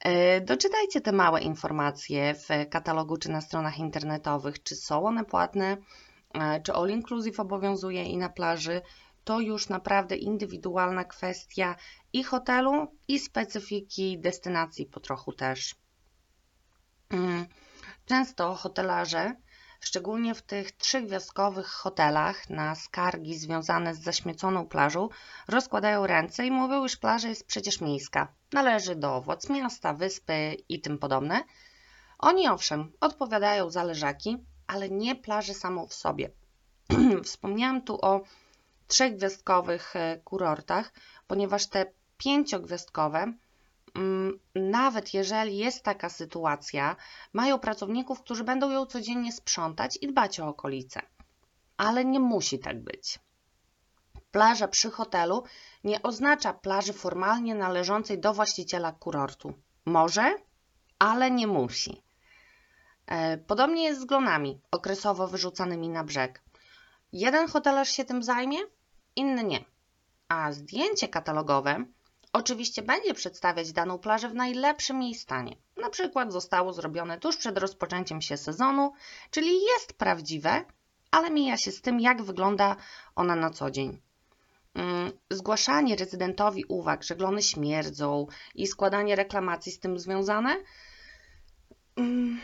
E, 0.00 0.40
doczytajcie 0.40 1.00
te 1.00 1.12
małe 1.12 1.40
informacje 1.40 2.34
w 2.34 2.48
katalogu 2.70 3.16
czy 3.16 3.30
na 3.30 3.40
stronach 3.40 3.78
internetowych, 3.78 4.62
czy 4.62 4.76
są 4.76 5.06
one 5.06 5.24
płatne, 5.24 5.76
e, 6.34 6.60
czy 6.62 6.72
all 6.72 6.90
inclusive 6.90 7.40
obowiązuje 7.40 8.04
i 8.04 8.16
na 8.16 8.28
plaży, 8.28 8.82
to 9.24 9.40
już 9.40 9.68
naprawdę 9.68 10.16
indywidualna 10.16 11.04
kwestia 11.04 11.76
i 12.12 12.24
hotelu, 12.24 12.98
i 13.08 13.18
specyfiki 13.18 14.18
destynacji 14.18 14.86
po 14.86 15.00
trochu 15.00 15.32
też. 15.32 15.74
Mm, 17.10 17.46
często 18.04 18.54
hotelarze, 18.54 19.34
szczególnie 19.80 20.34
w 20.34 20.42
tych 20.42 20.72
trzygwiazdkowych 20.72 21.66
hotelach 21.66 22.50
na 22.50 22.74
skargi 22.74 23.38
związane 23.38 23.94
z 23.94 24.00
zaśmieconą 24.00 24.66
plażą, 24.66 25.08
rozkładają 25.48 26.06
ręce 26.06 26.46
i 26.46 26.50
mówią, 26.50 26.84
iż 26.84 26.96
plaża 26.96 27.28
jest 27.28 27.46
przecież 27.46 27.80
miejska, 27.80 28.32
należy 28.52 28.96
do 28.96 29.20
władz 29.20 29.48
miasta, 29.48 29.94
wyspy 29.94 30.56
i 30.68 30.80
tym 30.80 30.98
podobne. 30.98 31.44
Oni 32.18 32.48
owszem, 32.48 32.92
odpowiadają 33.00 33.70
za 33.70 33.84
leżaki, 33.84 34.36
ale 34.66 34.90
nie 34.90 35.16
plaży 35.16 35.54
samą 35.54 35.86
w 35.86 35.94
sobie. 35.94 36.30
Wspomniałam 37.24 37.82
tu 37.82 37.98
o 38.04 38.20
trzechgwiazdkowych 38.86 39.96
e, 39.96 40.20
kurortach, 40.24 40.92
ponieważ 41.26 41.66
te 41.66 41.86
pięciogwiazdkowe, 42.16 43.32
nawet 44.54 45.14
jeżeli 45.14 45.56
jest 45.56 45.82
taka 45.82 46.08
sytuacja, 46.08 46.96
mają 47.32 47.58
pracowników, 47.58 48.20
którzy 48.20 48.44
będą 48.44 48.70
ją 48.70 48.86
codziennie 48.86 49.32
sprzątać 49.32 49.98
i 50.00 50.06
dbać 50.08 50.40
o 50.40 50.48
okolice. 50.48 51.02
Ale 51.76 52.04
nie 52.04 52.20
musi 52.20 52.58
tak 52.58 52.82
być. 52.82 53.18
Plaża 54.30 54.68
przy 54.68 54.90
hotelu 54.90 55.44
nie 55.84 56.02
oznacza 56.02 56.52
plaży 56.52 56.92
formalnie 56.92 57.54
należącej 57.54 58.18
do 58.18 58.34
właściciela 58.34 58.92
kurortu. 58.92 59.54
Może, 59.84 60.34
ale 60.98 61.30
nie 61.30 61.46
musi. 61.46 62.02
E, 63.06 63.38
podobnie 63.38 63.84
jest 63.84 64.00
z 64.00 64.04
glonami 64.04 64.60
okresowo 64.70 65.26
wyrzucanymi 65.28 65.88
na 65.88 66.04
brzeg. 66.04 66.42
Jeden 67.12 67.48
hotelarz 67.48 67.90
się 67.90 68.04
tym 68.04 68.22
zajmie, 68.22 68.58
inny 69.16 69.44
nie. 69.44 69.64
A 70.28 70.52
zdjęcie 70.52 71.08
katalogowe 71.08 71.84
oczywiście 72.32 72.82
będzie 72.82 73.14
przedstawiać 73.14 73.72
daną 73.72 73.98
plażę 73.98 74.28
w 74.28 74.34
najlepszym 74.34 75.02
jej 75.02 75.14
stanie. 75.14 75.56
Na 75.76 75.90
przykład 75.90 76.32
zostało 76.32 76.72
zrobione 76.72 77.18
tuż 77.18 77.36
przed 77.36 77.58
rozpoczęciem 77.58 78.20
się 78.22 78.36
sezonu, 78.36 78.92
czyli 79.30 79.62
jest 79.62 79.92
prawdziwe, 79.92 80.64
ale 81.10 81.30
mija 81.30 81.56
się 81.56 81.72
z 81.72 81.80
tym, 81.80 82.00
jak 82.00 82.22
wygląda 82.22 82.76
ona 83.16 83.36
na 83.36 83.50
co 83.50 83.70
dzień. 83.70 84.00
Mm, 84.74 85.12
zgłaszanie 85.30 85.96
rezydentowi 85.96 86.64
uwag, 86.68 87.02
że 87.02 87.16
glony 87.16 87.42
śmierdzą 87.42 88.26
i 88.54 88.66
składanie 88.66 89.16
reklamacji 89.16 89.72
z 89.72 89.78
tym 89.78 89.98
związane 89.98 90.56
mm, 91.96 92.40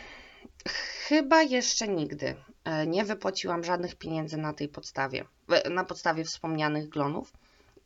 Chyba 1.07 1.41
jeszcze 1.41 1.87
nigdy 1.87 2.35
e, 2.63 2.87
nie 2.87 3.05
wypłaciłam 3.05 3.63
żadnych 3.63 3.95
pieniędzy 3.95 4.37
na 4.37 4.53
tej 4.53 4.69
podstawie, 4.69 5.25
na 5.71 5.83
podstawie 5.83 6.23
wspomnianych 6.23 6.89
glonów, 6.89 7.33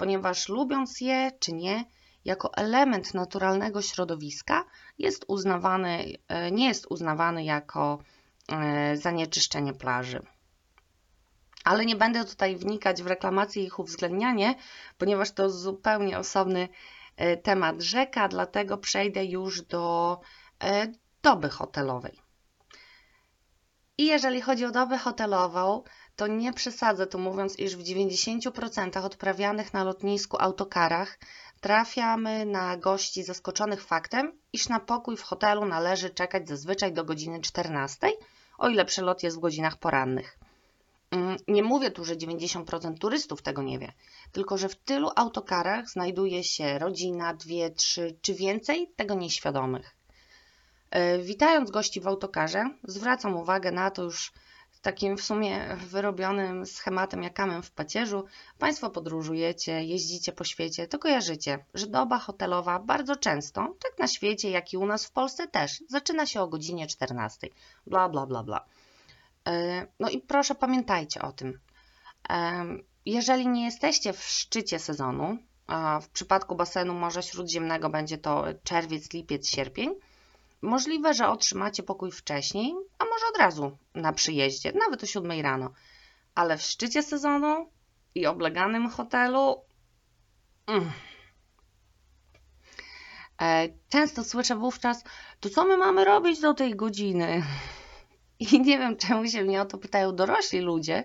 ponieważ 0.02 0.50
lubiąc 0.50 1.02
je 1.02 1.32
czy 1.40 1.54
nie, 1.54 1.86
jako 2.26 2.54
element 2.54 3.14
naturalnego 3.14 3.82
środowiska 3.82 4.64
jest 4.98 5.26
uznawany, 5.28 6.18
e, 6.28 6.52
nie 6.52 6.68
jest 6.68 6.88
uznawany 6.90 7.44
jako 7.44 8.00
e, 8.52 8.98
zanieczyszczenie 8.98 9.74
plaży. 9.74 10.20
Ale 11.64 11.86
nie 11.86 11.96
będę 11.96 12.26
tutaj 12.26 12.56
wnikać 12.56 13.04
w 13.04 13.08
reklamację 13.08 13.64
i 13.64 13.66
ich 13.66 13.80
uwzględnianie, 13.80 14.56
ponieważ 14.98 15.32
to 15.32 15.50
zupełnie 15.50 16.20
osobny 16.20 16.70
temat 17.44 17.82
rzeka, 17.82 18.28
dlatego 18.28 18.78
przejdę 18.78 19.26
już 19.26 19.62
do 19.62 20.20
doby 21.22 21.50
hotelowej. 21.50 22.20
I 23.98 24.06
jeżeli 24.06 24.42
chodzi 24.42 24.66
o 24.66 24.72
dobę 24.72 24.98
hotelową, 24.98 25.84
to 26.22 26.28
nie 26.28 26.54
przesadzę 26.54 27.08
tu 27.08 27.20
mówiąc, 27.20 27.60
iż 27.60 27.76
w 27.76 27.84
90% 27.84 29.06
odprawianych 29.06 29.74
na 29.74 29.84
lotnisku 29.84 30.38
autokarach 30.40 31.20
trafiamy 31.62 32.46
na 32.46 32.78
gości 32.78 33.24
zaskoczonych 33.24 33.84
faktem, 33.84 34.32
iż 34.54 34.70
na 34.70 34.80
pokój 34.80 35.18
w 35.18 35.22
hotelu 35.22 35.66
należy 35.66 36.10
czekać 36.10 36.48
zazwyczaj 36.48 36.94
do 36.94 37.04
godziny 37.04 37.42
14, 37.42 38.12
o 38.58 38.70
ile 38.70 38.86
przelot 38.86 39.24
jest 39.24 39.38
w 39.38 39.40
godzinach 39.40 39.78
porannych. 39.78 40.40
Mm, 41.12 41.38
nie 41.48 41.64
mówię 41.64 41.92
tu, 41.92 42.06
że 42.06 42.16
90% 42.16 42.98
turystów 42.98 43.42
tego 43.42 43.62
nie 43.62 43.80
wie, 43.80 43.94
tylko 44.32 44.58
że 44.58 44.70
w 44.70 44.76
tylu 44.76 45.10
autokarach 45.16 45.90
znajduje 45.90 46.44
się 46.44 46.80
rodzina, 46.80 47.34
dwie, 47.34 47.70
trzy 47.70 48.16
czy 48.22 48.34
więcej 48.34 48.92
tego 48.96 49.16
nieświadomych. 49.16 49.96
E, 50.92 51.20
witając 51.20 51.72
gości 51.72 52.02
w 52.02 52.08
autokarze, 52.08 52.70
zwracam 52.84 53.36
uwagę 53.36 53.72
na 53.72 53.92
to 53.92 54.04
już 54.04 54.34
takim 54.82 55.18
w 55.18 55.22
sumie 55.22 55.78
wyrobionym 55.78 56.66
schematem 56.66 57.24
jakamem 57.24 57.64
w 57.64 57.72
pacierzu. 57.72 58.26
Państwo 58.60 58.90
podróżujecie, 58.90 59.84
jeździcie 59.84 60.32
po 60.32 60.44
świecie, 60.44 60.88
to 60.88 61.00
kojarzycie, 61.00 61.66
że 61.74 61.88
doba 61.88 62.20
hotelowa 62.20 62.80
bardzo 62.80 63.16
często, 63.16 63.76
tak 63.84 64.00
na 64.00 64.08
świecie, 64.08 64.50
jak 64.50 64.74
i 64.74 64.78
u 64.78 64.86
nas 64.86 65.06
w 65.06 65.12
Polsce 65.12 65.48
też, 65.48 65.84
zaczyna 65.90 66.26
się 66.26 66.42
o 66.42 66.48
godzinie 66.48 66.88
14. 66.88 67.48
Bla, 67.88 68.10
bla, 68.10 68.26
bla, 68.26 68.44
bla. 68.44 68.66
E, 69.48 69.88
no 70.00 70.10
i 70.10 70.20
proszę 70.20 70.56
pamiętajcie 70.56 71.22
o 71.22 71.32
tym. 71.32 71.60
E, 72.30 72.66
jeżeli 73.06 73.48
nie 73.48 73.66
jesteście 73.66 74.14
w 74.14 74.24
szczycie 74.24 74.80
sezonu, 74.80 75.38
w 76.02 76.10
przypadku 76.10 76.56
basenu 76.56 76.94
Morza 76.94 77.22
Śródziemnego 77.22 77.90
będzie 77.90 78.18
to 78.18 78.46
czerwiec, 78.64 79.14
lipiec, 79.14 79.50
sierpień, 79.50 79.96
Możliwe, 80.62 81.14
że 81.14 81.30
otrzymacie 81.30 81.84
pokój 81.84 82.12
wcześniej, 82.12 82.76
a 83.00 83.06
może 83.06 83.26
od 83.34 83.38
razu 83.38 83.78
na 83.96 84.14
przyjeździe, 84.14 84.72
nawet 84.72 85.04
o 85.04 85.06
7 85.06 85.42
rano. 85.42 85.72
Ale 86.36 86.58
w 86.58 86.62
szczycie 86.62 87.04
sezonu 87.04 87.72
i 88.16 88.26
obleganym 88.26 88.90
hotelu. 88.90 89.66
Mm. 90.68 90.92
E, 93.42 93.70
często 93.90 94.24
słyszę 94.24 94.56
wówczas, 94.56 95.04
to 95.40 95.50
co 95.50 95.66
my 95.66 95.78
mamy 95.78 96.06
robić 96.06 96.40
do 96.40 96.54
tej 96.54 96.76
godziny? 96.76 97.44
I 98.40 98.62
nie 98.62 98.78
wiem, 98.78 98.98
czemu 98.98 99.28
się 99.28 99.44
mnie 99.44 99.62
o 99.62 99.66
to 99.66 99.78
pytają 99.78 100.16
dorośli 100.16 100.60
ludzie. 100.60 101.04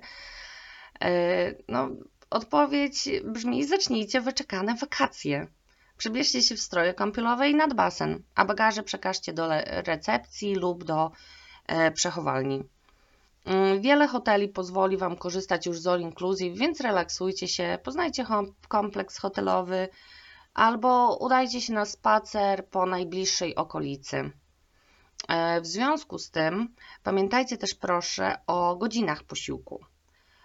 E, 1.00 1.54
no, 1.68 1.88
odpowiedź 2.30 3.08
brzmi: 3.24 3.64
zacznijcie 3.64 4.20
wyczekane 4.20 4.74
wakacje. 4.74 5.46
Przybierzcie 5.96 6.42
się 6.42 6.54
w 6.56 6.60
stroje 6.60 6.94
kąpielowe 6.94 7.50
i 7.50 7.54
nad 7.54 7.74
basen, 7.74 8.22
a 8.34 8.44
bagaże 8.44 8.82
przekażcie 8.82 9.32
do 9.32 9.48
recepcji 9.66 10.54
lub 10.54 10.84
do 10.84 11.10
e, 11.66 11.90
przechowalni. 11.90 12.64
Mm, 13.44 13.80
wiele 13.80 14.08
hoteli 14.08 14.48
pozwoli 14.48 14.96
Wam 14.96 15.16
korzystać 15.16 15.66
już 15.66 15.78
z 15.78 15.86
All 15.86 16.00
Inclusive, 16.00 16.58
więc 16.58 16.80
relaksujcie 16.80 17.48
się, 17.48 17.78
poznajcie 17.82 18.26
kompleks 18.68 19.18
hotelowy 19.18 19.88
albo 20.54 21.16
udajcie 21.20 21.60
się 21.60 21.72
na 21.72 21.84
spacer 21.84 22.68
po 22.68 22.86
najbliższej 22.86 23.54
okolicy. 23.54 24.30
E, 25.28 25.60
w 25.60 25.66
związku 25.66 26.18
z 26.18 26.30
tym 26.30 26.74
pamiętajcie 27.02 27.56
też 27.56 27.74
proszę 27.74 28.38
o 28.46 28.76
godzinach 28.76 29.24
posiłku. 29.24 29.84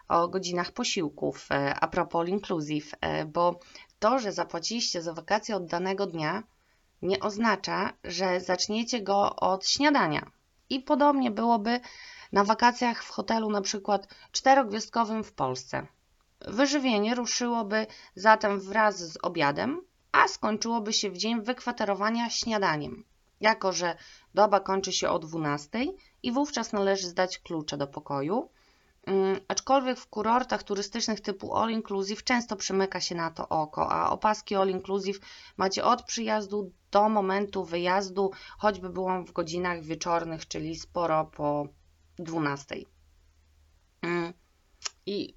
O 0.08 0.27
godzinach 0.27 0.72
posiłków 0.72 1.48
e, 1.51 1.75
a 1.75 1.88
propos 1.88 2.22
All 2.22 2.27
Inclusive, 2.27 2.96
bo 3.27 3.60
to, 4.01 4.20
że 4.20 4.31
zapłaciliście 4.31 5.01
za 5.01 5.13
wakacje 5.13 5.55
od 5.55 5.65
danego 5.65 6.05
dnia, 6.08 6.43
nie 7.01 7.20
oznacza, 7.20 7.93
że 8.03 8.39
zaczniecie 8.39 9.01
go 9.01 9.36
od 9.36 9.67
śniadania. 9.67 10.31
I 10.70 10.79
podobnie 10.79 11.31
byłoby 11.31 11.79
na 12.31 12.43
wakacjach 12.43 13.03
w 13.03 13.10
hotelu 13.10 13.50
na 13.50 13.62
przykład 13.62 14.08
czterogwiazdkowym 14.31 15.24
w 15.24 15.34
Polsce. 15.34 15.88
Wyżywienie 16.48 17.15
ruszyłoby 17.15 17.88
zatem 18.15 18.60
wraz 18.60 19.00
z 19.00 19.17
obiadem, 19.22 19.81
a 20.12 20.27
skończyłoby 20.27 20.93
się 20.93 21.10
w 21.10 21.17
dzień 21.17 21.41
wykwaterowania 21.41 22.29
śniadaniem, 22.29 23.03
jako 23.41 23.74
że 23.74 23.96
doba 24.34 24.60
kończy 24.60 24.91
się 24.91 25.10
o 25.10 25.20
12 25.20 25.79
i 26.24 26.31
wówczas 26.31 26.74
należy 26.74 27.08
zdać 27.08 27.39
klucze 27.39 27.77
do 27.77 27.88
pokoju, 27.88 28.50
aczkolwiek 29.48 30.00
w 30.00 30.08
kurortach 30.08 30.63
turystycznych 30.63 31.22
typu 31.22 31.55
All 31.55 31.72
Inclusive 31.72 32.24
często 32.24 32.55
przymyka 32.55 33.01
się 33.01 33.15
na 33.15 33.31
to 33.31 33.50
oko, 33.50 33.91
a 33.91 34.10
opaski 34.10 34.55
All 34.55 34.70
Inclusive 34.70 35.20
macie 35.58 35.84
od 35.84 36.03
przyjazdu 36.03 36.72
do 36.91 37.10
momentu 37.10 37.65
wyjazdu, 37.65 38.31
choćby 38.58 38.89
było 38.89 39.24
w 39.24 39.31
godzinach 39.31 39.81
wieczornych, 39.84 40.48
czyli 40.48 40.75
sporo 40.75 41.25
po 41.25 41.67
12. 42.20 42.75
Mm, 44.01 44.34
I 45.05 45.36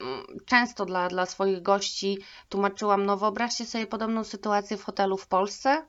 mm, 0.00 0.24
często 0.46 0.84
dla, 0.84 1.08
dla 1.08 1.26
swoich 1.26 1.62
gości 1.62 2.18
tłumaczyłam, 2.48 3.06
no 3.06 3.16
wyobraźcie 3.16 3.66
sobie 3.66 3.86
podobną 3.86 4.24
sytuację 4.24 4.76
w 4.76 4.84
hotelu 4.84 5.16
w 5.16 5.26
Polsce. 5.26 5.86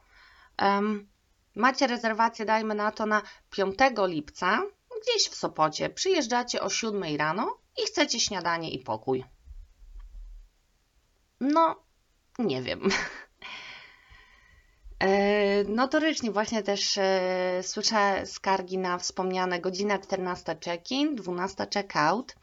macie 1.56 1.88
rezerwację, 1.88 2.46
dajmy 2.46 2.76
na 2.76 2.92
to, 2.92 3.06
na 3.06 3.22
5 3.50 3.76
lipca, 4.08 4.62
gdzieś 5.02 5.30
w 5.30 5.36
Sopocie, 5.36 5.90
przyjeżdżacie 5.90 6.62
o 6.62 6.70
7 6.70 7.04
rano 7.18 7.58
i 7.84 7.86
chcecie 7.86 8.20
śniadanie 8.20 8.72
i 8.72 8.80
pokój. 8.80 9.24
No, 11.40 11.84
nie 12.40 12.62
wiem. 12.62 12.82
E, 15.00 15.64
notorycznie 15.64 16.32
właśnie 16.32 16.64
też 16.64 16.98
e, 16.98 17.60
słyszę 17.64 18.26
skargi 18.26 18.78
na 18.78 18.98
wspomniane 18.98 19.60
godzina 19.60 20.00
14 20.00 20.58
check-in, 20.66 21.16
12 21.16 21.68
check-out, 21.74 22.36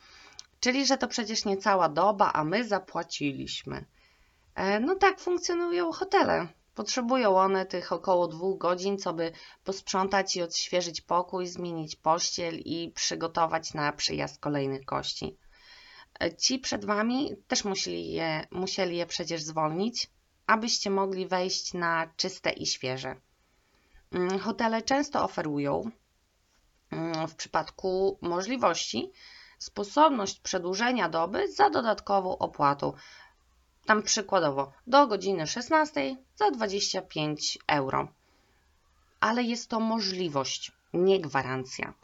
Czyli, 0.65 0.87
że 0.87 0.99
to 0.99 1.09
przecież 1.09 1.45
nie 1.45 1.57
cała 1.57 1.89
doba, 1.89 2.33
a 2.33 2.45
my 2.45 2.65
zapłaciliśmy. 2.65 3.85
E, 4.55 4.81
no 4.81 4.95
tak 4.95 5.21
funkcjonują 5.21 5.93
hotele. 5.93 6.49
Potrzebują 6.75 7.37
one 7.37 7.67
tych 7.67 7.93
około 7.93 8.29
dwóch 8.29 8.59
godzin, 8.59 8.99
co 8.99 9.13
by 9.13 9.33
posprzątać 9.65 10.37
i 10.37 10.43
odświeżyć 10.43 11.01
pokój, 11.01 11.47
zmienić 11.47 11.97
pościel 11.97 12.59
i 12.59 12.93
przygotować 12.95 13.75
na 13.75 13.93
przyjazd 13.93 14.41
kolejnych 14.41 14.85
gości. 14.85 15.39
E, 16.21 16.37
ci 16.37 16.59
przed 16.59 16.85
Wami 16.85 17.37
też 17.49 17.65
musieli 17.65 18.13
je, 18.13 18.47
musieli 18.51 18.97
je 18.97 19.07
przecież 19.07 19.43
zwolnić, 19.43 20.11
abyście 20.47 20.91
mogli 20.91 21.27
wejść 21.27 21.75
na 21.75 22.11
czyste 22.17 22.51
i 22.51 22.67
świeże. 22.67 23.17
Mm, 24.13 24.39
hotele 24.39 24.83
często 24.83 25.25
oferują, 25.25 25.91
mm, 26.91 27.29
w 27.29 27.35
przypadku 27.35 28.19
możliwości, 28.23 29.11
sposobność 29.59 30.41
przedłużenia 30.41 31.09
doby 31.09 31.53
za 31.53 31.71
dodatkową 31.71 32.39
opłatą. 32.39 32.93
Tam 33.87 34.03
przykładowo 34.03 34.73
do 34.87 35.07
godziny 35.07 35.47
16 35.47 36.17
za 36.37 36.51
25 36.51 37.59
euro. 37.67 38.09
Ale 39.21 39.43
jest 39.43 39.71
to 39.71 39.81
możliwość, 39.81 40.73
nie 40.93 41.21
gwarancja. 41.21 41.95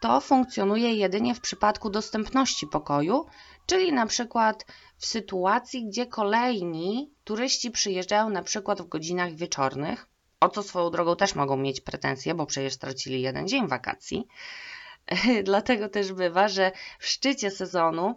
To 0.00 0.20
funkcjonuje 0.20 0.94
jedynie 0.94 1.34
w 1.34 1.40
przypadku 1.40 1.90
dostępności 1.90 2.66
pokoju, 2.66 3.26
czyli 3.66 3.92
na 3.92 4.06
przykład 4.06 4.66
w 4.96 5.06
sytuacji, 5.06 5.86
gdzie 5.86 6.06
kolejni 6.06 7.10
turyści 7.24 7.70
przyjeżdżają 7.70 8.30
na 8.30 8.42
przykład 8.42 8.82
w 8.82 8.88
godzinach 8.88 9.34
wieczornych, 9.34 10.06
o 10.40 10.48
co 10.48 10.62
swoją 10.62 10.90
drogą 10.90 11.16
też 11.16 11.34
mogą 11.34 11.56
mieć 11.56 11.80
pretensje, 11.80 12.34
bo 12.34 12.46
przecież 12.46 12.72
stracili 12.74 13.22
jeden 13.22 13.48
dzień 13.48 13.68
wakacji. 13.68 14.26
Dlatego 15.44 15.88
też 15.88 16.12
bywa, 16.12 16.48
że 16.48 16.72
w 16.98 17.06
szczycie 17.06 17.50
sezonu 17.50 18.14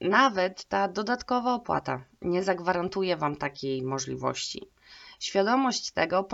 nawet 0.00 0.64
ta 0.64 0.88
dodatkowa 0.88 1.54
opłata 1.54 2.04
nie 2.22 2.42
zagwarantuje 2.42 3.16
Wam 3.16 3.36
takiej 3.36 3.82
możliwości. 3.82 4.70
Świadomość 5.20 5.90
tego 5.90 6.28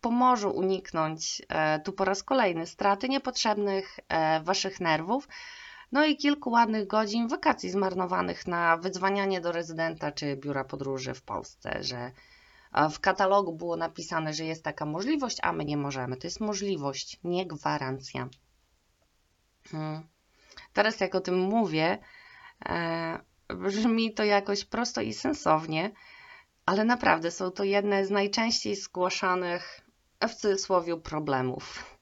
pomoże 0.00 0.48
uniknąć 0.48 1.42
e, 1.48 1.80
tu 1.80 1.92
po 1.92 2.04
raz 2.04 2.22
kolejny 2.22 2.66
straty 2.66 3.08
niepotrzebnych 3.08 4.00
e, 4.08 4.40
Waszych 4.42 4.80
nerwów, 4.80 5.28
no 5.92 6.04
i 6.04 6.16
kilku 6.16 6.50
ładnych 6.50 6.86
godzin 6.86 7.28
wakacji 7.28 7.70
zmarnowanych 7.70 8.46
na 8.46 8.76
wydzwanianie 8.76 9.40
do 9.40 9.52
rezydenta 9.52 10.12
czy 10.12 10.36
biura 10.36 10.64
podróży 10.64 11.14
w 11.14 11.22
Polsce, 11.22 11.78
że 11.80 12.10
w 12.90 13.00
katalogu 13.00 13.52
było 13.52 13.76
napisane, 13.76 14.34
że 14.34 14.44
jest 14.44 14.64
taka 14.64 14.86
możliwość, 14.86 15.38
a 15.42 15.52
my 15.52 15.64
nie 15.64 15.76
możemy. 15.76 16.16
To 16.16 16.26
jest 16.26 16.40
możliwość, 16.40 17.20
nie 17.24 17.46
gwarancja. 17.46 18.28
Hmm. 19.70 20.15
Teraz, 20.72 21.00
jak 21.00 21.14
o 21.14 21.20
tym 21.20 21.38
mówię, 21.38 21.98
e, 22.66 23.18
brzmi 23.48 24.14
to 24.14 24.24
jakoś 24.24 24.64
prosto 24.64 25.00
i 25.00 25.14
sensownie, 25.14 25.90
ale 26.66 26.84
naprawdę 26.84 27.30
są 27.30 27.50
to 27.50 27.64
jedne 27.64 28.06
z 28.06 28.10
najczęściej 28.10 28.76
zgłaszanych 28.76 29.80
w 30.28 30.34
cudzysłowie 30.34 30.96
problemów. 30.96 31.96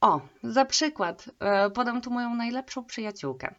O, 0.00 0.20
za 0.42 0.64
przykład 0.64 1.30
e, 1.40 1.70
podam 1.70 2.00
tu 2.00 2.10
moją 2.10 2.34
najlepszą 2.34 2.84
przyjaciółkę 2.84 3.54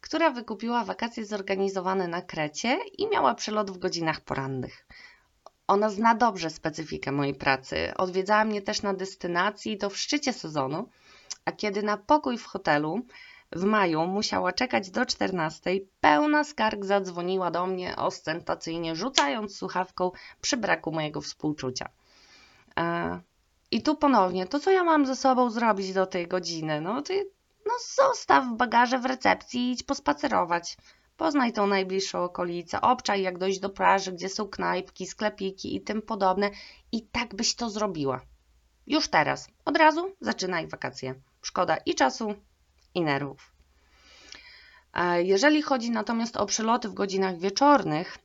która 0.00 0.30
wykupiła 0.30 0.84
wakacje 0.84 1.24
zorganizowane 1.24 2.08
na 2.08 2.22
Krecie 2.22 2.78
i 2.98 3.08
miała 3.08 3.34
przelot 3.34 3.70
w 3.70 3.78
godzinach 3.78 4.20
porannych. 4.20 4.86
Ona 5.66 5.90
zna 5.90 6.14
dobrze 6.14 6.50
specyfikę 6.50 7.12
mojej 7.12 7.34
pracy. 7.34 7.92
Odwiedzała 7.96 8.44
mnie 8.44 8.62
też 8.62 8.82
na 8.82 8.94
destynacji 8.94 9.72
i 9.72 9.78
to 9.78 9.90
w 9.90 9.96
szczycie 9.96 10.32
sezonu, 10.32 10.88
a 11.46 11.52
kiedy 11.52 11.82
na 11.82 11.96
pokój 11.96 12.38
w 12.38 12.46
hotelu 12.46 13.00
w 13.52 13.64
maju 13.64 14.06
musiała 14.06 14.52
czekać 14.52 14.90
do 14.90 15.06
14, 15.06 15.70
pełna 16.00 16.44
skarg 16.44 16.84
zadzwoniła 16.84 17.50
do 17.50 17.66
mnie 17.66 17.96
ostentacyjnie, 17.96 18.96
rzucając 18.96 19.56
słuchawką 19.56 20.10
przy 20.40 20.56
braku 20.56 20.92
mojego 20.92 21.20
współczucia. 21.20 21.88
E, 22.78 23.20
I 23.70 23.82
tu 23.82 23.96
ponownie, 23.96 24.46
to 24.46 24.60
co 24.60 24.70
ja 24.70 24.84
mam 24.84 25.06
ze 25.06 25.16
sobą 25.16 25.50
zrobić 25.50 25.92
do 25.92 26.06
tej 26.06 26.28
godziny? 26.28 26.80
No, 26.80 27.02
ty 27.02 27.30
no 27.66 27.72
zostaw 27.94 28.44
bagaże 28.56 28.98
w 28.98 29.06
recepcji 29.06 29.60
i 29.60 29.72
idź 29.72 29.82
pospacerować. 29.82 30.76
Poznaj 31.16 31.52
tą 31.52 31.66
najbliższą 31.66 32.24
okolicę, 32.24 32.80
obczaj 32.80 33.22
jak 33.22 33.38
dojść 33.38 33.60
do 33.60 33.70
plaży, 33.70 34.12
gdzie 34.12 34.28
są 34.28 34.48
knajpki, 34.48 35.06
sklepiki 35.06 35.76
i 35.76 35.80
tym 35.80 36.02
podobne 36.02 36.50
i 36.92 37.02
tak 37.02 37.34
byś 37.34 37.54
to 37.54 37.70
zrobiła. 37.70 38.20
Już 38.86 39.08
teraz, 39.08 39.48
od 39.64 39.76
razu 39.76 40.12
zaczynaj 40.20 40.66
wakacje. 40.66 41.14
Szkoda 41.46 41.76
i 41.76 41.94
czasu, 41.94 42.34
i 42.94 43.00
nerwów. 43.02 43.52
Jeżeli 45.18 45.62
chodzi 45.62 45.90
natomiast 45.90 46.36
o 46.36 46.46
przeloty 46.46 46.88
w 46.88 46.94
godzinach 46.94 47.38
wieczornych, 47.38 48.18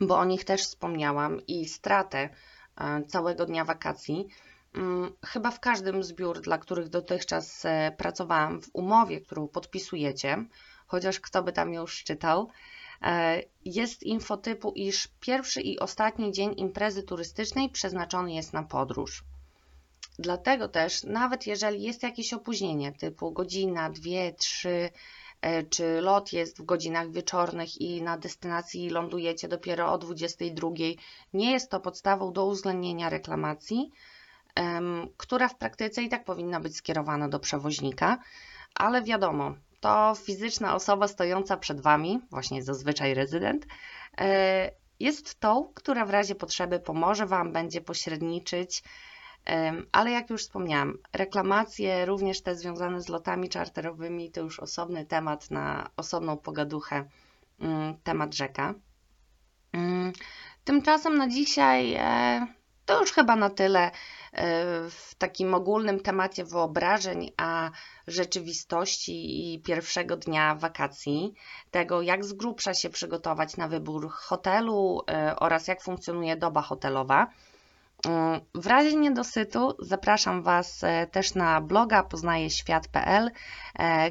bo 0.00 0.18
o 0.18 0.24
nich 0.24 0.44
też 0.44 0.62
wspomniałam 0.62 1.46
i 1.46 1.68
stratę 1.68 2.28
e, 2.76 3.02
całego 3.02 3.46
dnia 3.46 3.64
wakacji, 3.64 4.28
Mm, 4.76 5.12
chyba 5.26 5.50
w 5.50 5.60
każdym 5.60 6.02
z 6.02 6.12
biur, 6.12 6.40
dla 6.40 6.58
których 6.58 6.88
dotychczas 6.88 7.64
e, 7.64 7.92
pracowałam, 7.98 8.62
w 8.62 8.70
umowie, 8.72 9.20
którą 9.20 9.48
podpisujecie, 9.48 10.44
chociaż 10.86 11.20
kto 11.20 11.42
by 11.42 11.52
tam 11.52 11.72
już 11.72 12.04
czytał, 12.04 12.50
e, 13.02 13.42
jest 13.64 14.02
info 14.02 14.36
typu, 14.36 14.72
iż 14.72 15.08
pierwszy 15.20 15.60
i 15.60 15.78
ostatni 15.78 16.32
dzień 16.32 16.54
imprezy 16.56 17.02
turystycznej 17.02 17.68
przeznaczony 17.68 18.32
jest 18.32 18.52
na 18.52 18.62
podróż. 18.62 19.24
Dlatego 20.18 20.68
też, 20.68 21.04
nawet 21.04 21.46
jeżeli 21.46 21.82
jest 21.82 22.02
jakieś 22.02 22.32
opóźnienie, 22.32 22.92
typu 22.92 23.32
godzina, 23.32 23.90
dwie, 23.90 24.32
trzy, 24.32 24.90
e, 25.40 25.62
czy 25.62 26.00
lot 26.00 26.32
jest 26.32 26.58
w 26.58 26.64
godzinach 26.64 27.10
wieczornych 27.10 27.80
i 27.80 28.02
na 28.02 28.18
destynacji 28.18 28.90
lądujecie 28.90 29.48
dopiero 29.48 29.92
o 29.92 29.98
22, 29.98 30.68
nie 31.32 31.52
jest 31.52 31.70
to 31.70 31.80
podstawą 31.80 32.32
do 32.32 32.46
uwzględnienia 32.46 33.10
reklamacji, 33.10 33.90
która 35.16 35.48
w 35.48 35.58
praktyce 35.58 36.02
i 36.02 36.08
tak 36.08 36.24
powinna 36.24 36.60
być 36.60 36.76
skierowana 36.76 37.28
do 37.28 37.38
przewoźnika, 37.38 38.18
ale 38.74 39.02
wiadomo, 39.02 39.54
to 39.80 40.14
fizyczna 40.14 40.74
osoba 40.74 41.08
stojąca 41.08 41.56
przed 41.56 41.80
Wami, 41.80 42.20
właśnie 42.30 42.62
zazwyczaj 42.62 43.14
rezydent, 43.14 43.66
e, 44.18 44.70
jest 45.00 45.40
tą, 45.40 45.72
która 45.74 46.06
w 46.06 46.10
razie 46.10 46.34
potrzeby 46.34 46.80
pomoże 46.80 47.26
Wam, 47.26 47.52
będzie 47.52 47.80
pośredniczyć, 47.80 48.82
ale 49.92 50.10
jak 50.10 50.30
już 50.30 50.42
wspomniałam, 50.42 50.98
reklamacje, 51.12 52.06
również 52.06 52.42
te 52.42 52.56
związane 52.56 53.00
z 53.00 53.08
lotami 53.08 53.48
czarterowymi, 53.48 54.30
to 54.30 54.40
już 54.40 54.60
osobny 54.60 55.06
temat 55.06 55.50
na 55.50 55.90
osobną 55.96 56.36
pogaduchę, 56.36 57.04
mm, 57.60 57.94
temat 58.02 58.34
rzeka. 58.34 58.74
Mm, 59.72 60.12
tymczasem 60.64 61.16
na 61.16 61.28
dzisiaj 61.28 61.94
e, 61.94 62.46
to 62.86 63.00
już 63.00 63.12
chyba 63.12 63.36
na 63.36 63.50
tyle 63.50 63.80
e, 63.80 63.90
w 64.90 65.14
takim 65.18 65.54
ogólnym 65.54 66.00
temacie 66.00 66.44
wyobrażeń, 66.44 67.32
a 67.36 67.70
rzeczywistości 68.06 69.54
i 69.54 69.62
pierwszego 69.62 70.16
dnia 70.16 70.54
wakacji, 70.54 71.34
tego 71.70 72.02
jak 72.02 72.24
z 72.24 72.32
grubsza 72.32 72.74
się 72.74 72.90
przygotować 72.90 73.56
na 73.56 73.68
wybór 73.68 74.10
hotelu 74.10 75.02
e, 75.10 75.36
oraz 75.36 75.68
jak 75.68 75.82
funkcjonuje 75.82 76.36
doba 76.36 76.62
hotelowa. 76.62 77.26
W 78.54 78.66
razie 78.66 78.96
niedosytu 78.96 79.76
zapraszam 79.78 80.42
Was 80.42 80.84
e, 80.84 81.06
też 81.06 81.34
na 81.34 81.60
bloga 81.60 82.02
poznajeświat.pl, 82.02 83.30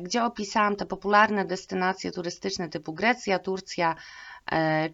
gdzie 0.01 0.23
opisałam 0.23 0.75
te 0.75 0.85
popularne 0.85 1.45
destynacje 1.45 2.11
turystyczne 2.11 2.69
typu 2.69 2.93
Grecja, 2.93 3.39
Turcja 3.39 3.95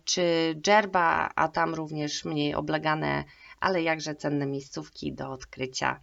czy 0.03 0.55
Dżerba, 0.61 1.29
a 1.35 1.47
tam 1.47 1.73
również 1.73 2.25
mniej 2.25 2.55
oblegane 2.55 3.23
ale 3.61 3.81
jakże 3.81 4.15
cenne 4.15 4.45
miejscówki 4.45 5.13
do 5.13 5.31
odkrycia. 5.31 5.99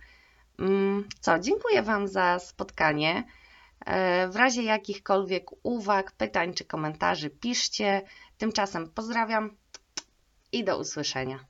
Mm, 0.59 1.09
co, 1.21 1.39
dziękuję 1.39 1.83
Wam 1.83 2.09
za 2.09 2.39
spotkanie. 2.39 3.25
E, 3.87 4.29
w 4.29 4.37
razie 4.37 4.63
jakichkolwiek 4.63 5.45
uwag, 5.63 6.13
pytań 6.13 6.55
czy 6.55 6.65
komentarzy 6.65 7.31
piszcie. 7.31 8.03
Tymczasem 8.39 8.91
pozdrawiam 8.91 9.57
i 10.53 10.65
do 10.65 10.79
usłyszenia. 10.79 11.45